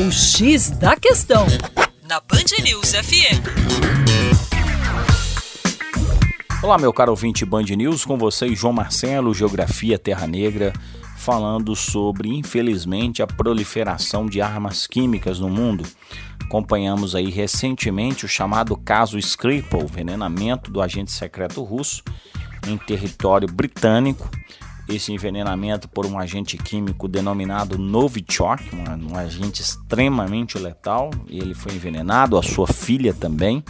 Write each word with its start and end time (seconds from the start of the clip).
O 0.00 0.12
X 0.12 0.70
da 0.70 0.94
Questão, 0.94 1.44
na 2.08 2.20
Band 2.20 2.62
News 2.62 2.92
FM. 2.92 3.42
Olá, 6.62 6.78
meu 6.78 6.92
caro 6.92 7.10
ouvinte 7.10 7.44
Band 7.44 7.64
News, 7.64 8.04
com 8.04 8.16
vocês, 8.16 8.56
João 8.56 8.72
Marcelo, 8.72 9.34
Geografia 9.34 9.98
Terra 9.98 10.28
Negra, 10.28 10.72
falando 11.16 11.74
sobre, 11.74 12.28
infelizmente, 12.28 13.22
a 13.22 13.26
proliferação 13.26 14.26
de 14.26 14.40
armas 14.40 14.86
químicas 14.86 15.40
no 15.40 15.48
mundo. 15.48 15.84
Acompanhamos 16.44 17.16
aí 17.16 17.28
recentemente 17.28 18.24
o 18.24 18.28
chamado 18.28 18.76
caso 18.76 19.18
Skripal, 19.18 19.82
envenenamento 19.82 20.70
do 20.70 20.80
agente 20.80 21.10
secreto 21.10 21.60
russo 21.64 22.04
em 22.68 22.78
território 22.78 23.48
britânico 23.52 24.30
esse 24.88 25.12
envenenamento 25.12 25.88
por 25.88 26.06
um 26.06 26.18
agente 26.18 26.56
químico 26.56 27.06
denominado 27.06 27.78
Novichok, 27.78 28.64
um, 28.74 29.12
um 29.12 29.16
agente 29.16 29.60
extremamente 29.60 30.58
letal, 30.58 31.10
ele 31.28 31.54
foi 31.54 31.74
envenenado, 31.74 32.38
a 32.38 32.42
sua 32.42 32.66
filha 32.66 33.12
também, 33.12 33.62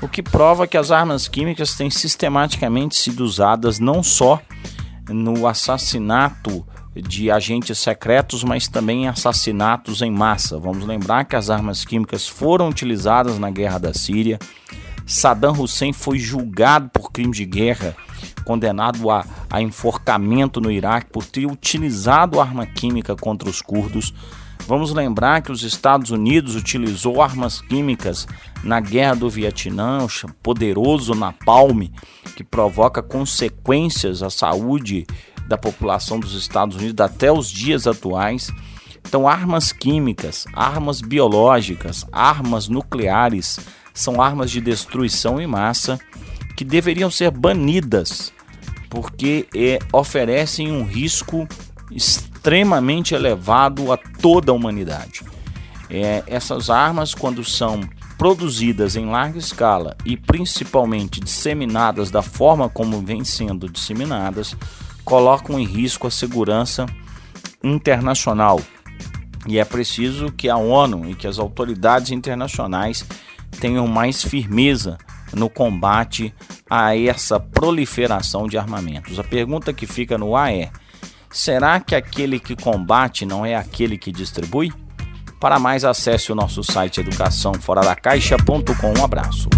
o 0.00 0.08
que 0.08 0.22
prova 0.22 0.66
que 0.66 0.76
as 0.76 0.90
armas 0.90 1.28
químicas 1.28 1.74
têm 1.74 1.90
sistematicamente 1.90 2.96
sido 2.96 3.24
usadas 3.24 3.78
não 3.78 4.02
só 4.02 4.40
no 5.08 5.46
assassinato 5.46 6.66
de 6.94 7.30
agentes 7.30 7.78
secretos, 7.78 8.44
mas 8.44 8.68
também 8.68 9.04
em 9.04 9.08
assassinatos 9.08 10.02
em 10.02 10.10
massa. 10.10 10.58
Vamos 10.58 10.84
lembrar 10.84 11.24
que 11.24 11.34
as 11.34 11.48
armas 11.48 11.84
químicas 11.84 12.28
foram 12.28 12.68
utilizadas 12.68 13.38
na 13.38 13.50
guerra 13.50 13.78
da 13.78 13.94
Síria. 13.94 14.38
Saddam 15.06 15.52
Hussein 15.52 15.92
foi 15.92 16.18
julgado 16.18 16.90
por 16.90 17.10
crime 17.10 17.32
de 17.32 17.44
guerra 17.44 17.96
condenado 18.44 19.10
a, 19.10 19.24
a 19.52 19.60
enforcamento 19.60 20.62
no 20.62 20.70
Iraque 20.70 21.10
por 21.10 21.26
ter 21.26 21.44
utilizado 21.44 22.40
arma 22.40 22.64
química 22.64 23.14
contra 23.14 23.50
os 23.50 23.60
curdos. 23.60 24.14
Vamos 24.66 24.94
lembrar 24.94 25.42
que 25.42 25.52
os 25.52 25.62
Estados 25.62 26.10
Unidos 26.10 26.56
utilizou 26.56 27.20
armas 27.20 27.60
químicas 27.60 28.26
na 28.64 28.80
guerra 28.80 29.14
do 29.16 29.28
Vietnã, 29.28 30.06
o 30.06 30.32
poderoso 30.42 31.14
napalm, 31.14 31.82
que 32.34 32.42
provoca 32.42 33.02
consequências 33.02 34.22
à 34.22 34.30
saúde 34.30 35.06
da 35.46 35.58
população 35.58 36.18
dos 36.18 36.34
Estados 36.34 36.76
Unidos 36.76 37.04
até 37.04 37.30
os 37.30 37.50
dias 37.50 37.86
atuais. 37.86 38.50
Então, 39.06 39.28
armas 39.28 39.70
químicas, 39.70 40.46
armas 40.54 41.02
biológicas, 41.02 42.06
armas 42.10 42.68
nucleares 42.68 43.60
são 43.92 44.22
armas 44.22 44.50
de 44.50 44.62
destruição 44.62 45.38
em 45.38 45.46
massa 45.46 46.00
que 46.56 46.64
deveriam 46.64 47.10
ser 47.10 47.30
banidas 47.30 48.32
porque 48.92 49.48
é, 49.56 49.78
oferecem 49.90 50.70
um 50.70 50.84
risco 50.84 51.48
extremamente 51.90 53.14
elevado 53.14 53.90
a 53.90 53.96
toda 53.96 54.52
a 54.52 54.54
humanidade. 54.54 55.22
É, 55.88 56.22
essas 56.26 56.68
armas, 56.68 57.14
quando 57.14 57.42
são 57.42 57.80
produzidas 58.18 58.94
em 58.94 59.06
larga 59.06 59.38
escala 59.38 59.96
e 60.04 60.14
principalmente 60.14 61.20
disseminadas 61.20 62.10
da 62.10 62.20
forma 62.20 62.68
como 62.68 63.00
vêm 63.00 63.24
sendo 63.24 63.66
disseminadas, 63.66 64.54
colocam 65.06 65.58
em 65.58 65.64
risco 65.64 66.06
a 66.06 66.10
segurança 66.10 66.84
internacional. 67.64 68.60
E 69.46 69.58
é 69.58 69.64
preciso 69.64 70.30
que 70.30 70.50
a 70.50 70.58
ONU 70.58 71.08
e 71.08 71.14
que 71.14 71.26
as 71.26 71.38
autoridades 71.38 72.10
internacionais 72.10 73.06
tenham 73.58 73.86
mais 73.86 74.22
firmeza 74.22 74.98
no 75.32 75.48
combate 75.48 76.34
a 76.74 76.96
essa 76.96 77.38
proliferação 77.38 78.46
de 78.46 78.56
armamentos. 78.56 79.18
A 79.18 79.24
pergunta 79.24 79.74
que 79.74 79.86
fica 79.86 80.16
no 80.16 80.34
ar 80.34 80.50
é: 80.50 80.70
será 81.30 81.78
que 81.78 81.94
aquele 81.94 82.40
que 82.40 82.56
combate 82.56 83.26
não 83.26 83.44
é 83.44 83.54
aquele 83.54 83.98
que 83.98 84.10
distribui? 84.10 84.72
Para 85.38 85.58
mais, 85.58 85.84
acesse 85.84 86.32
o 86.32 86.34
nosso 86.34 86.64
site 86.64 87.00
educaçãoforadacaixa.com. 87.00 88.98
Um 88.98 89.04
abraço. 89.04 89.50